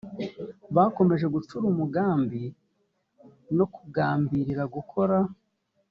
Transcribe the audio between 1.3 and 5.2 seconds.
gucura umugambi no kugambirira gukora